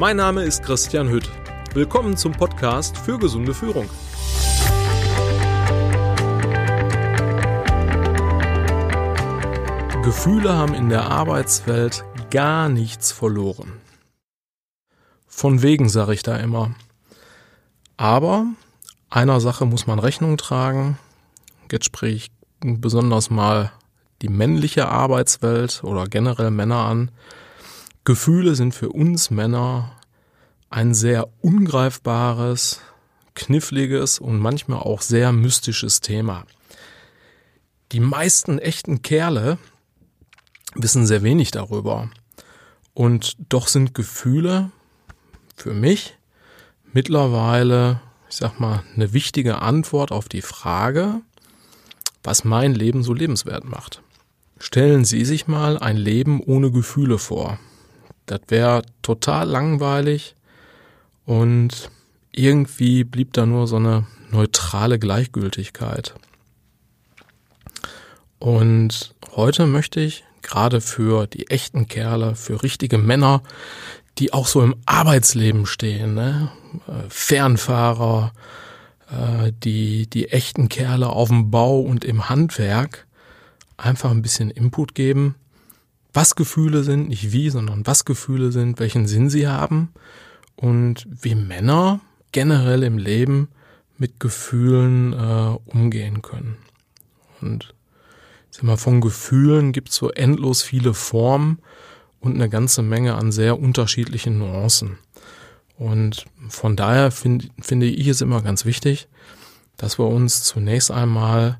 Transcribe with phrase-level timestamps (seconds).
[0.00, 1.28] Mein Name ist Christian Hütt.
[1.74, 3.86] Willkommen zum Podcast für gesunde Führung.
[10.02, 13.74] Gefühle haben in der Arbeitswelt gar nichts verloren.
[15.26, 16.74] Von wegen sage ich da immer.
[17.98, 18.46] Aber
[19.10, 20.96] einer Sache muss man Rechnung tragen.
[21.70, 22.30] Jetzt spreche ich
[22.60, 23.70] besonders mal
[24.22, 27.10] die männliche Arbeitswelt oder generell Männer an.
[28.04, 29.96] Gefühle sind für uns Männer
[30.70, 32.80] ein sehr ungreifbares,
[33.34, 36.46] kniffliges und manchmal auch sehr mystisches Thema.
[37.92, 39.58] Die meisten echten Kerle
[40.74, 42.10] wissen sehr wenig darüber.
[42.94, 44.70] Und doch sind Gefühle
[45.56, 46.16] für mich
[46.92, 51.20] mittlerweile, ich sag mal, eine wichtige Antwort auf die Frage,
[52.22, 54.02] was mein Leben so lebenswert macht.
[54.58, 57.58] Stellen Sie sich mal ein Leben ohne Gefühle vor.
[58.30, 60.36] Das wäre total langweilig
[61.24, 61.90] und
[62.30, 66.14] irgendwie blieb da nur so eine neutrale Gleichgültigkeit.
[68.38, 73.42] Und heute möchte ich gerade für die echten Kerle, für richtige Männer,
[74.18, 76.52] die auch so im Arbeitsleben stehen, ne?
[76.86, 78.32] Äh, Fernfahrer,
[79.10, 83.08] äh, die, die echten Kerle auf dem Bau und im Handwerk,
[83.76, 85.34] einfach ein bisschen Input geben,
[86.12, 89.90] was Gefühle sind, nicht wie, sondern was Gefühle sind, welchen Sinn sie haben
[90.56, 92.00] und wie Männer
[92.32, 93.48] generell im Leben
[93.98, 96.56] mit Gefühlen äh, umgehen können.
[97.40, 97.74] Und
[98.50, 101.58] sag mal, von Gefühlen gibt es so endlos viele Formen
[102.20, 104.98] und eine ganze Menge an sehr unterschiedlichen Nuancen.
[105.78, 109.08] Und von daher find, finde ich es immer ganz wichtig,
[109.76, 111.58] dass wir uns zunächst einmal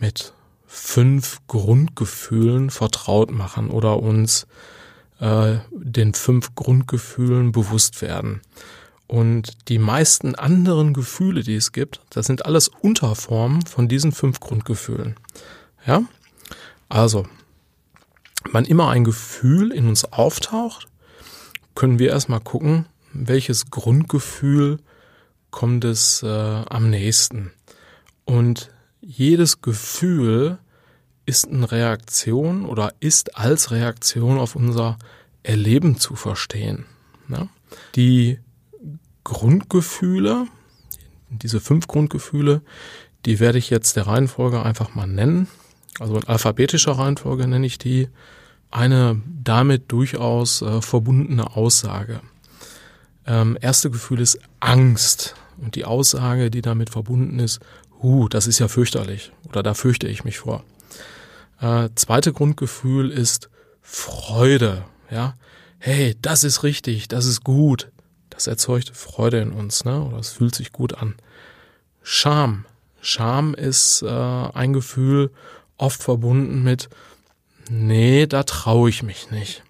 [0.00, 0.32] mit
[0.66, 4.46] fünf Grundgefühlen vertraut machen oder uns
[5.20, 8.42] äh, den fünf Grundgefühlen bewusst werden.
[9.06, 14.40] Und die meisten anderen Gefühle, die es gibt, das sind alles Unterformen von diesen fünf
[14.40, 15.14] Grundgefühlen.
[15.86, 16.02] Ja?
[16.88, 17.26] Also,
[18.50, 20.88] wann immer ein Gefühl in uns auftaucht,
[21.74, 24.78] können wir erstmal gucken, welches Grundgefühl
[25.50, 27.52] kommt es äh, am nächsten.
[28.24, 28.70] Und
[29.06, 30.58] jedes Gefühl
[31.26, 34.98] ist eine Reaktion oder ist als Reaktion auf unser
[35.42, 36.86] Erleben zu verstehen.
[37.28, 37.48] Ja?
[37.94, 38.38] Die
[39.24, 40.46] Grundgefühle,
[41.30, 42.62] diese fünf Grundgefühle,
[43.24, 45.48] die werde ich jetzt der Reihenfolge einfach mal nennen.
[45.98, 48.08] Also in alphabetischer Reihenfolge nenne ich die
[48.70, 52.20] eine damit durchaus äh, verbundene Aussage.
[53.26, 55.34] Ähm, erste Gefühl ist Angst.
[55.58, 57.60] Und die Aussage, die damit verbunden ist,
[58.02, 60.64] uh, das ist ja fürchterlich oder da fürchte ich mich vor.
[61.60, 63.48] Äh, zweite Grundgefühl ist
[63.82, 64.84] Freude.
[65.10, 65.36] Ja,
[65.78, 67.90] hey, das ist richtig, das ist gut.
[68.30, 70.02] Das erzeugt Freude in uns, ne?
[70.02, 71.14] Oder es fühlt sich gut an.
[72.02, 72.66] Scham.
[73.00, 75.30] Scham ist äh, ein Gefühl
[75.78, 76.88] oft verbunden mit
[77.68, 79.62] Nee, da traue ich mich nicht.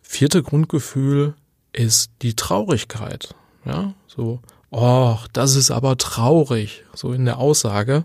[0.00, 1.34] Vierte Grundgefühl
[1.72, 3.34] ist die Traurigkeit.
[3.64, 4.40] Ja, so,
[4.72, 6.84] oh, das ist aber traurig.
[6.94, 8.02] So in der Aussage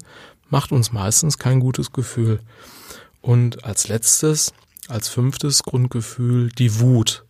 [0.50, 2.40] macht uns meistens kein gutes Gefühl.
[3.22, 4.54] Und als letztes,
[4.88, 7.26] als fünftes Grundgefühl die Wut,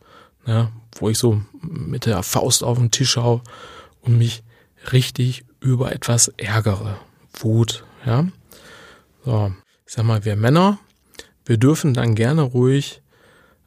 [0.45, 3.41] ja, wo ich so mit der Faust auf den Tisch schaue
[4.01, 4.43] und mich
[4.91, 6.97] richtig über etwas ärgere.
[7.39, 8.27] Wut, ja.
[9.25, 9.53] So,
[9.85, 10.79] ich sag mal, wir Männer,
[11.45, 13.01] wir dürfen dann gerne ruhig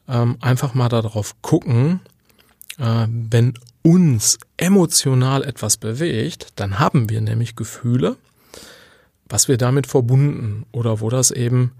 [0.07, 2.01] ähm, einfach mal darauf gucken,
[2.77, 8.15] äh, wenn uns emotional etwas bewegt, dann haben wir nämlich Gefühle,
[9.27, 11.71] was wir damit verbunden oder wo das eben,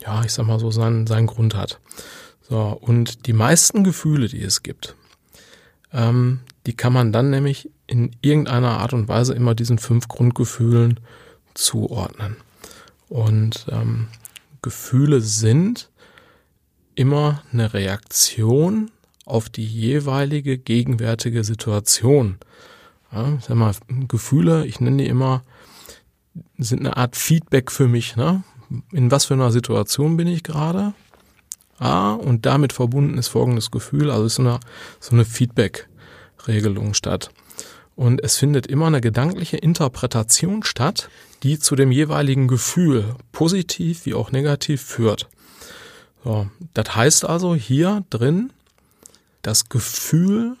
[0.00, 1.78] ja, ich sag mal so seinen, seinen Grund hat.
[2.48, 4.96] So, und die meisten Gefühle, die es gibt,
[5.92, 10.98] ähm, die kann man dann nämlich in irgendeiner Art und Weise immer diesen fünf Grundgefühlen
[11.54, 12.36] zuordnen.
[13.08, 14.08] Und ähm,
[14.60, 15.88] Gefühle sind
[16.94, 18.90] immer eine Reaktion
[19.24, 22.38] auf die jeweilige gegenwärtige Situation.
[23.12, 23.74] Ja, sag mal,
[24.08, 25.42] Gefühle, ich nenne die immer,
[26.58, 28.16] sind eine Art Feedback für mich.
[28.16, 28.42] Ne?
[28.90, 30.94] In was für einer Situation bin ich gerade?
[31.78, 34.60] Ah, und damit verbunden ist folgendes Gefühl, also ist so eine,
[35.00, 37.30] so eine Feedback-Regelung statt.
[37.94, 41.10] Und es findet immer eine gedankliche Interpretation statt,
[41.42, 45.28] die zu dem jeweiligen Gefühl, positiv wie auch negativ, führt.
[46.24, 48.52] So, das heißt also hier drin,
[49.42, 50.56] das Gefühl,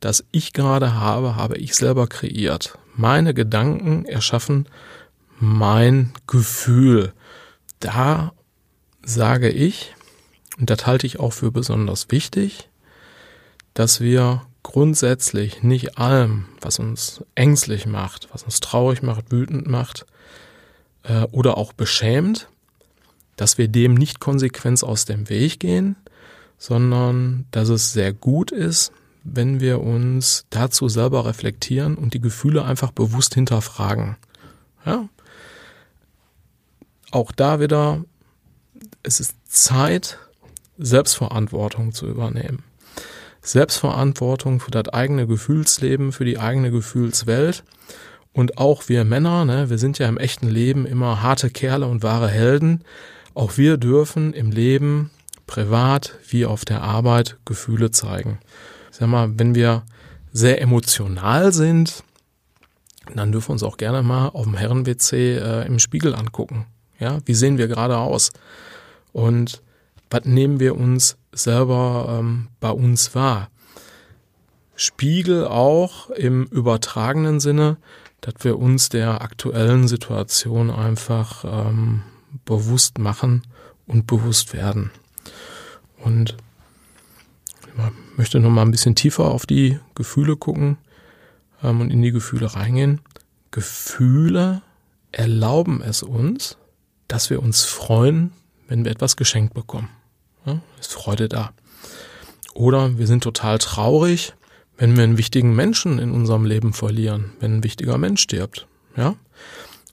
[0.00, 2.78] das ich gerade habe, habe ich selber kreiert.
[2.94, 4.68] Meine Gedanken erschaffen
[5.38, 7.12] mein Gefühl.
[7.80, 8.32] Da
[9.04, 9.94] sage ich,
[10.58, 12.68] und das halte ich auch für besonders wichtig,
[13.74, 20.06] dass wir grundsätzlich nicht allem, was uns ängstlich macht, was uns traurig macht, wütend macht
[21.02, 22.48] äh, oder auch beschämt,
[23.36, 25.96] dass wir dem nicht konsequent aus dem Weg gehen,
[26.58, 28.92] sondern dass es sehr gut ist,
[29.24, 34.16] wenn wir uns dazu selber reflektieren und die Gefühle einfach bewusst hinterfragen.
[34.84, 35.08] Ja?
[37.10, 38.04] Auch da wieder,
[39.02, 40.18] es ist Zeit,
[40.78, 42.62] Selbstverantwortung zu übernehmen.
[43.42, 47.64] Selbstverantwortung für das eigene Gefühlsleben, für die eigene Gefühlswelt.
[48.32, 52.02] Und auch wir Männer, ne, wir sind ja im echten Leben immer harte Kerle und
[52.02, 52.84] wahre Helden.
[53.34, 55.10] Auch wir dürfen im Leben,
[55.46, 58.38] privat wie auf der Arbeit, Gefühle zeigen.
[58.90, 59.84] Ich sag mal, wenn wir
[60.32, 62.02] sehr emotional sind,
[63.14, 66.66] dann dürfen wir uns auch gerne mal auf dem Herren-WC äh, im Spiegel angucken.
[66.98, 68.32] Ja, wie sehen wir gerade aus?
[69.12, 69.62] Und
[70.10, 73.48] was nehmen wir uns selber ähm, bei uns wahr?
[74.74, 77.78] Spiegel auch im übertragenen Sinne,
[78.20, 82.02] dass wir uns der aktuellen Situation einfach ähm,
[82.44, 83.42] bewusst machen
[83.86, 84.90] und bewusst werden.
[85.98, 86.36] Und
[87.62, 90.78] ich möchte noch mal ein bisschen tiefer auf die Gefühle gucken
[91.62, 93.00] ähm, und in die Gefühle reingehen.
[93.50, 94.62] Gefühle
[95.12, 96.56] erlauben es uns,
[97.08, 98.32] dass wir uns freuen,
[98.68, 99.88] wenn wir etwas geschenkt bekommen.
[100.44, 101.52] Ja, ist Freude da.
[102.54, 104.34] Oder wir sind total traurig,
[104.78, 108.66] wenn wir einen wichtigen Menschen in unserem Leben verlieren, wenn ein wichtiger Mensch stirbt.
[108.96, 109.14] Ja?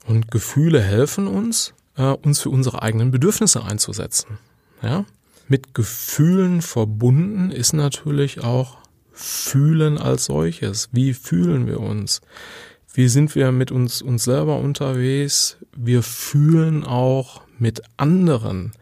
[0.06, 4.38] Und Gefühle helfen uns, äh, uns für unsere eigenen Bedürfnisse einzusetzen.
[4.82, 5.04] Ja?
[5.48, 8.78] Mit Gefühlen verbunden ist natürlich auch
[9.12, 10.88] Fühlen als solches.
[10.92, 12.20] Wie fühlen wir uns?
[12.92, 15.56] Wie sind wir mit uns, uns selber unterwegs?
[15.76, 18.72] Wir fühlen auch mit anderen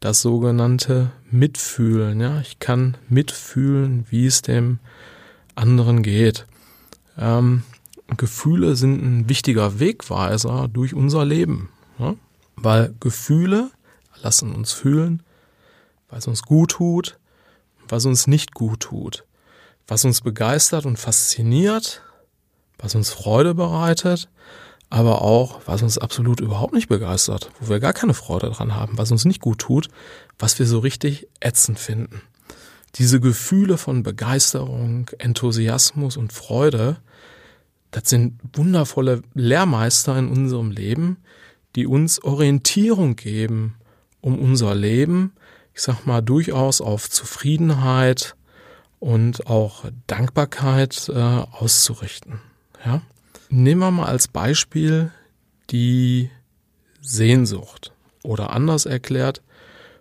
[0.00, 2.20] das sogenannte Mitfühlen.
[2.20, 4.78] Ja, ich kann mitfühlen, wie es dem
[5.54, 6.46] anderen geht.
[7.18, 7.62] Ähm,
[8.16, 11.68] Gefühle sind ein wichtiger Wegweiser durch unser Leben,
[11.98, 12.14] ja?
[12.56, 13.70] weil Gefühle
[14.22, 15.22] lassen uns fühlen,
[16.10, 17.18] was uns gut tut,
[17.88, 19.24] was uns nicht gut tut,
[19.86, 22.02] was uns begeistert und fasziniert,
[22.78, 24.28] was uns Freude bereitet,
[24.88, 28.98] aber auch, was uns absolut überhaupt nicht begeistert, wo wir gar keine Freude dran haben,
[28.98, 29.88] was uns nicht gut tut,
[30.38, 32.22] was wir so richtig ätzend finden.
[32.96, 36.96] Diese Gefühle von Begeisterung, Enthusiasmus und Freude,
[37.92, 41.18] das sind wundervolle Lehrmeister in unserem Leben,
[41.76, 43.76] die uns Orientierung geben,
[44.20, 45.32] um unser Leben,
[45.74, 48.36] ich sag mal, durchaus auf Zufriedenheit
[48.98, 52.40] und auch Dankbarkeit äh, auszurichten.
[52.84, 53.02] Ja?
[53.48, 55.10] Nehmen wir mal als Beispiel
[55.70, 56.30] die
[57.00, 57.92] Sehnsucht.
[58.22, 59.42] Oder anders erklärt,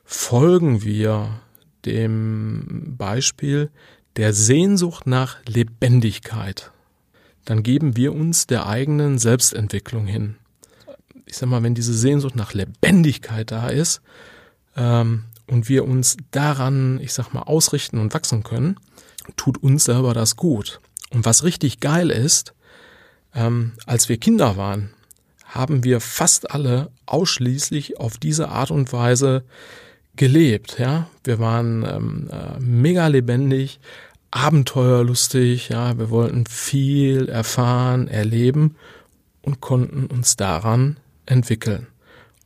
[0.03, 1.39] folgen wir
[1.85, 3.69] dem Beispiel
[4.17, 6.71] der Sehnsucht nach Lebendigkeit.
[7.45, 10.35] Dann geben wir uns der eigenen Selbstentwicklung hin.
[11.25, 14.01] Ich sag mal, wenn diese Sehnsucht nach Lebendigkeit da ist
[14.75, 18.77] ähm, und wir uns daran, ich sag mal, ausrichten und wachsen können,
[19.35, 20.79] tut uns selber das gut.
[21.11, 22.53] Und was richtig geil ist,
[23.33, 24.93] ähm, als wir Kinder waren,
[25.45, 29.43] haben wir fast alle ausschließlich auf diese Art und Weise
[30.15, 30.77] gelebt.
[30.79, 33.79] Ja, wir waren ähm, äh, mega lebendig,
[34.31, 35.69] abenteuerlustig.
[35.69, 38.75] Ja, wir wollten viel erfahren, erleben
[39.41, 41.87] und konnten uns daran entwickeln.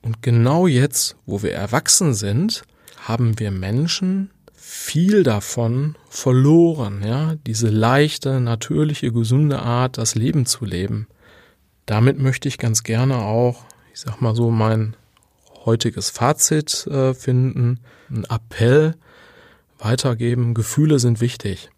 [0.01, 2.63] Und genau jetzt, wo wir erwachsen sind,
[3.07, 10.65] haben wir Menschen viel davon verloren, ja, diese leichte, natürliche, gesunde Art, das Leben zu
[10.65, 11.07] leben.
[11.85, 14.95] Damit möchte ich ganz gerne auch, ich sag mal so, mein
[15.65, 17.79] heutiges Fazit äh, finden,
[18.09, 18.95] einen Appell
[19.79, 20.53] weitergeben.
[20.53, 21.69] Gefühle sind wichtig.